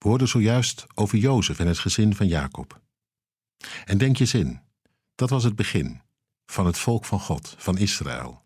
We 0.00 0.08
hoorden 0.08 0.28
zojuist 0.28 0.86
over 0.94 1.18
Jozef 1.18 1.58
en 1.58 1.66
het 1.66 1.78
gezin 1.78 2.14
van 2.14 2.26
Jacob. 2.26 2.80
En 3.84 3.98
denk 3.98 4.16
je 4.16 4.20
eens 4.20 4.34
in, 4.34 4.60
dat 5.14 5.30
was 5.30 5.44
het 5.44 5.56
begin 5.56 6.00
van 6.46 6.66
het 6.66 6.78
volk 6.78 7.04
van 7.04 7.20
God, 7.20 7.54
van 7.58 7.78
Israël. 7.78 8.44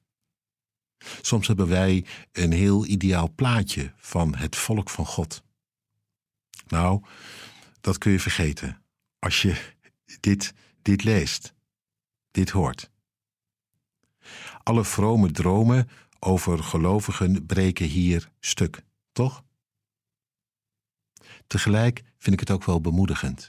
Soms 1.21 1.47
hebben 1.47 1.69
wij 1.69 2.05
een 2.33 2.53
heel 2.53 2.87
ideaal 2.87 3.33
plaatje 3.35 3.93
van 3.97 4.35
het 4.35 4.57
volk 4.57 4.91
van 4.91 5.07
God. 5.07 5.43
Nou, 6.67 7.03
dat 7.81 7.99
kun 7.99 8.13
je 8.13 8.21
vergeten 8.21 8.83
als 9.19 9.43
je 9.43 9.73
dit, 10.21 10.55
dit 10.83 11.05
leest, 11.05 11.55
dit 12.31 12.51
hoort. 12.51 12.91
Alle 14.63 14.85
vrome 14.85 15.31
dromen 15.31 15.89
over 16.19 16.63
gelovigen 16.63 17.47
breken 17.47 17.87
hier 17.87 18.31
stuk, 18.41 18.85
toch? 19.13 19.45
Tegelijk 21.47 22.03
vind 22.19 22.35
ik 22.35 22.41
het 22.41 22.51
ook 22.51 22.65
wel 22.65 22.81
bemoedigend. 22.81 23.49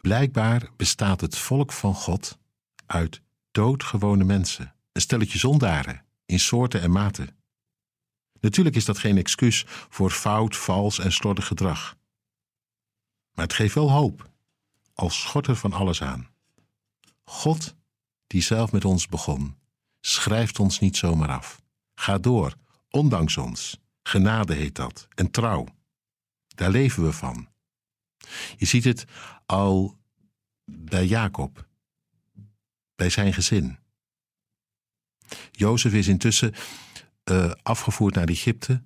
Blijkbaar 0.00 0.70
bestaat 0.76 1.20
het 1.20 1.36
volk 1.36 1.72
van 1.72 1.94
God 1.94 2.38
uit 2.86 3.20
doodgewone 3.50 4.24
mensen, 4.24 4.74
een 4.92 5.00
stelletje 5.00 5.38
zondaren 5.38 6.04
in 6.26 6.40
soorten 6.40 6.80
en 6.80 6.90
maten. 6.90 7.36
Natuurlijk 8.40 8.76
is 8.76 8.84
dat 8.84 8.98
geen 8.98 9.16
excuus 9.16 9.64
voor 9.66 10.10
fout, 10.10 10.56
vals 10.56 10.98
en 10.98 11.12
slordig 11.12 11.46
gedrag. 11.46 11.96
Maar 13.32 13.44
het 13.44 13.54
geeft 13.54 13.74
wel 13.74 13.90
hoop, 13.90 14.30
als 14.92 15.20
schort 15.20 15.46
er 15.46 15.56
van 15.56 15.72
alles 15.72 16.02
aan. 16.02 16.28
God, 17.24 17.74
die 18.26 18.42
zelf 18.42 18.72
met 18.72 18.84
ons 18.84 19.06
begon, 19.06 19.56
schrijft 20.00 20.58
ons 20.58 20.78
niet 20.78 20.96
zomaar 20.96 21.28
af. 21.28 21.62
Ga 21.94 22.18
door, 22.18 22.54
ondanks 22.90 23.36
ons. 23.36 23.78
Genade 24.02 24.54
heet 24.54 24.74
dat, 24.74 25.08
en 25.14 25.30
trouw. 25.30 25.66
Daar 26.54 26.70
leven 26.70 27.04
we 27.04 27.12
van. 27.12 27.48
Je 28.56 28.66
ziet 28.66 28.84
het 28.84 29.04
al 29.46 29.98
bij 30.64 31.06
Jacob, 31.06 31.66
bij 32.94 33.10
zijn 33.10 33.32
gezin. 33.32 33.78
Jozef 35.50 35.92
is 35.92 36.08
intussen 36.08 36.54
uh, 37.30 37.52
afgevoerd 37.62 38.14
naar 38.14 38.28
Egypte 38.28 38.82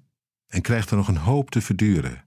en 0.47 0.62
krijgt 0.62 0.91
er 0.91 0.97
nog 0.97 1.09
een 1.09 1.17
hoop 1.17 1.51
te 1.51 1.61
verduren. 1.61 2.25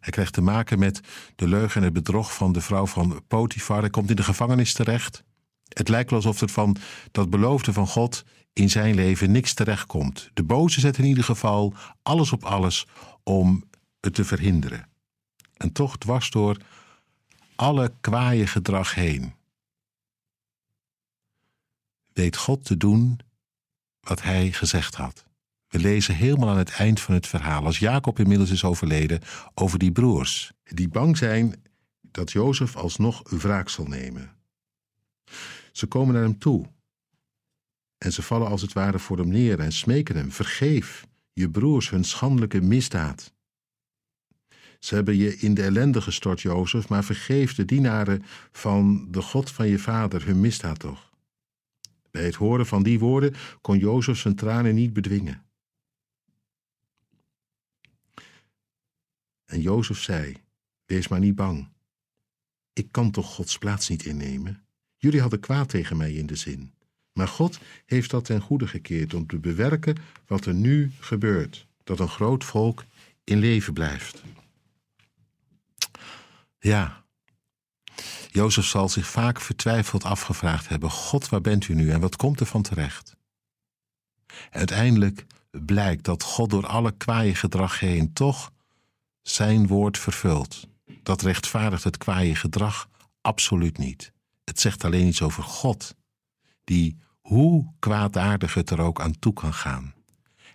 Hij 0.00 0.10
krijgt 0.10 0.32
te 0.32 0.40
maken 0.40 0.78
met 0.78 1.00
de 1.36 1.48
leugen 1.48 1.76
en 1.76 1.82
het 1.82 1.92
bedrog 1.92 2.34
van 2.34 2.52
de 2.52 2.60
vrouw 2.60 2.86
van 2.86 3.22
Potifar. 3.26 3.80
Hij 3.80 3.90
komt 3.90 4.10
in 4.10 4.16
de 4.16 4.22
gevangenis 4.22 4.72
terecht. 4.72 5.22
Het 5.68 5.88
lijkt 5.88 6.12
alsof 6.12 6.40
er 6.40 6.48
van 6.48 6.76
dat 7.10 7.30
beloofde 7.30 7.72
van 7.72 7.86
God 7.86 8.24
in 8.52 8.70
zijn 8.70 8.94
leven 8.94 9.30
niks 9.30 9.54
terechtkomt. 9.54 10.30
De 10.34 10.42
boze 10.42 10.80
zet 10.80 10.98
in 10.98 11.04
ieder 11.04 11.24
geval 11.24 11.74
alles 12.02 12.32
op 12.32 12.44
alles 12.44 12.86
om 13.22 13.69
het 14.00 14.14
te 14.14 14.24
verhinderen. 14.24 14.88
En 15.56 15.72
toch 15.72 15.98
dwars 15.98 16.30
door 16.30 16.56
alle 17.56 17.92
kwaaie 18.00 18.46
gedrag 18.46 18.94
heen. 18.94 19.34
Weet 22.12 22.36
God 22.36 22.64
te 22.64 22.76
doen 22.76 23.18
wat 24.00 24.22
hij 24.22 24.52
gezegd 24.52 24.94
had. 24.94 25.24
We 25.68 25.78
lezen 25.78 26.14
helemaal 26.14 26.48
aan 26.48 26.58
het 26.58 26.70
eind 26.70 27.00
van 27.00 27.14
het 27.14 27.26
verhaal, 27.26 27.64
als 27.64 27.78
Jacob 27.78 28.18
inmiddels 28.18 28.50
is 28.50 28.64
overleden, 28.64 29.20
over 29.54 29.78
die 29.78 29.92
broers, 29.92 30.52
die 30.62 30.88
bang 30.88 31.16
zijn 31.16 31.62
dat 32.00 32.32
Jozef 32.32 32.76
alsnog 32.76 33.22
wraak 33.24 33.68
zal 33.68 33.84
nemen. 33.84 34.36
Ze 35.72 35.86
komen 35.86 36.14
naar 36.14 36.22
hem 36.22 36.38
toe 36.38 36.66
en 37.98 38.12
ze 38.12 38.22
vallen 38.22 38.48
als 38.48 38.62
het 38.62 38.72
ware 38.72 38.98
voor 38.98 39.18
hem 39.18 39.28
neer 39.28 39.60
en 39.60 39.72
smeken 39.72 40.16
hem: 40.16 40.32
vergeef 40.32 41.06
je 41.32 41.50
broers 41.50 41.90
hun 41.90 42.04
schandelijke 42.04 42.60
misdaad. 42.60 43.32
Ze 44.80 44.94
hebben 44.94 45.16
je 45.16 45.36
in 45.36 45.54
de 45.54 45.62
ellende 45.62 46.00
gestort, 46.00 46.40
Jozef, 46.40 46.88
maar 46.88 47.04
vergeef 47.04 47.54
de 47.54 47.64
dienaren 47.64 48.24
van 48.52 49.06
de 49.10 49.22
God 49.22 49.50
van 49.50 49.68
je 49.68 49.78
vader 49.78 50.26
hun 50.26 50.40
misdaad 50.40 50.78
toch. 50.78 51.10
Bij 52.10 52.24
het 52.24 52.34
horen 52.34 52.66
van 52.66 52.82
die 52.82 52.98
woorden 52.98 53.34
kon 53.60 53.78
Jozef 53.78 54.18
zijn 54.18 54.34
tranen 54.34 54.74
niet 54.74 54.92
bedwingen. 54.92 55.42
En 59.44 59.60
Jozef 59.60 59.98
zei: 59.98 60.36
Wees 60.86 61.08
maar 61.08 61.20
niet 61.20 61.34
bang. 61.34 61.68
Ik 62.72 62.92
kan 62.92 63.10
toch 63.10 63.34
Gods 63.34 63.58
plaats 63.58 63.88
niet 63.88 64.04
innemen? 64.04 64.64
Jullie 64.96 65.20
hadden 65.20 65.40
kwaad 65.40 65.68
tegen 65.68 65.96
mij 65.96 66.12
in 66.12 66.26
de 66.26 66.36
zin. 66.36 66.72
Maar 67.12 67.28
God 67.28 67.58
heeft 67.86 68.10
dat 68.10 68.24
ten 68.24 68.40
goede 68.40 68.66
gekeerd 68.66 69.14
om 69.14 69.26
te 69.26 69.38
bewerken 69.38 69.96
wat 70.26 70.46
er 70.46 70.54
nu 70.54 70.92
gebeurt: 71.00 71.66
dat 71.84 72.00
een 72.00 72.08
groot 72.08 72.44
volk 72.44 72.84
in 73.24 73.38
leven 73.38 73.72
blijft. 73.72 74.22
Ja, 76.60 77.04
Jozef 78.30 78.64
zal 78.64 78.88
zich 78.88 79.06
vaak 79.06 79.40
vertwijfeld 79.40 80.04
afgevraagd 80.04 80.68
hebben: 80.68 80.90
God, 80.90 81.28
waar 81.28 81.40
bent 81.40 81.68
u 81.68 81.74
nu 81.74 81.90
en 81.90 82.00
wat 82.00 82.16
komt 82.16 82.40
er 82.40 82.46
van 82.46 82.62
terecht? 82.62 83.18
uiteindelijk 84.50 85.26
blijkt 85.50 86.04
dat 86.04 86.22
God 86.22 86.50
door 86.50 86.66
alle 86.66 86.92
kwaaie 86.92 87.34
gedrag 87.34 87.80
heen 87.80 88.12
toch 88.12 88.52
zijn 89.22 89.66
woord 89.66 89.98
vervult. 89.98 90.68
Dat 91.02 91.22
rechtvaardigt 91.22 91.84
het 91.84 91.96
kwaaie 91.96 92.34
gedrag 92.34 92.88
absoluut 93.20 93.78
niet. 93.78 94.12
Het 94.44 94.60
zegt 94.60 94.84
alleen 94.84 95.06
iets 95.06 95.22
over 95.22 95.42
God, 95.42 95.94
die 96.64 96.96
hoe 97.20 97.72
kwaadaardig 97.78 98.54
het 98.54 98.70
er 98.70 98.80
ook 98.80 99.00
aan 99.00 99.18
toe 99.18 99.32
kan 99.32 99.54
gaan. 99.54 99.94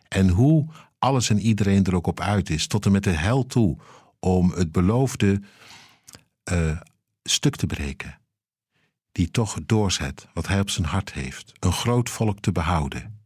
En 0.08 0.30
hoe 0.30 0.68
alles 1.00 1.30
en 1.30 1.40
iedereen 1.40 1.84
er 1.84 1.96
ook 1.96 2.08
op 2.08 2.20
uit 2.20 2.50
is, 2.50 2.68
tot 2.68 2.86
en 2.86 2.92
met 2.92 3.04
de 3.04 3.10
hel 3.10 3.46
toe, 3.46 3.78
om 4.20 4.52
het 4.52 4.72
beloofde 4.72 5.42
uh, 6.52 6.82
stuk 7.24 7.56
te 7.56 7.66
breken. 7.66 8.20
Die 9.12 9.32
toch 9.32 9.58
doorzet 9.66 10.28
wat 10.34 10.48
hij 10.48 10.60
op 10.60 10.70
zijn 10.70 10.88
hart 10.88 11.14
heeft: 11.14 11.52
een 11.60 11.74
groot 11.74 12.10
volk 12.10 12.40
te 12.40 12.52
behouden. 12.52 13.20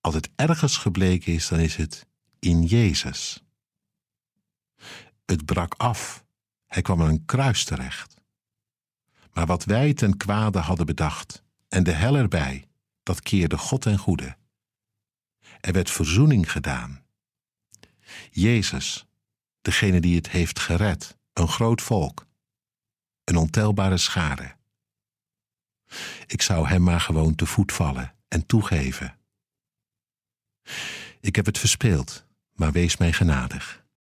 Als 0.00 0.14
het 0.14 0.30
ergens 0.36 0.76
gebleken 0.76 1.32
is, 1.32 1.48
dan 1.48 1.58
is 1.58 1.76
het 1.76 2.06
in 2.38 2.62
Jezus. 2.62 3.44
Het 5.26 5.44
brak 5.44 5.74
af. 5.74 6.24
Hij 6.66 6.82
kwam 6.82 7.02
aan 7.02 7.08
een 7.08 7.24
kruis 7.24 7.64
terecht. 7.64 8.14
Maar 9.32 9.46
wat 9.46 9.64
wij 9.64 9.94
ten 9.94 10.16
kwade 10.16 10.58
hadden 10.58 10.86
bedacht, 10.86 11.42
en 11.68 11.82
de 11.82 11.92
hel 11.92 12.16
erbij, 12.16 12.68
dat 13.02 13.22
keerde 13.22 13.58
God 13.58 13.80
ten 13.80 13.98
goede. 13.98 14.36
Er 15.60 15.72
werd 15.72 15.90
verzoening 15.90 16.52
gedaan. 16.52 17.04
Jezus, 18.30 19.06
degene 19.60 20.00
die 20.00 20.16
het 20.16 20.30
heeft 20.30 20.58
gered, 20.58 21.16
een 21.32 21.48
groot 21.48 21.82
volk, 21.82 22.26
een 23.24 23.36
ontelbare 23.36 23.96
schade. 23.96 24.56
Ik 26.26 26.42
zou 26.42 26.68
hem 26.68 26.82
maar 26.82 27.00
gewoon 27.00 27.34
te 27.34 27.46
voet 27.46 27.72
vallen 27.72 28.14
en 28.28 28.46
toegeven. 28.46 29.18
Ik 31.20 31.36
heb 31.36 31.46
het 31.46 31.58
verspeeld, 31.58 32.26
maar 32.52 32.72
wees 32.72 32.96
mij 32.96 33.12
genadig. 33.12 33.79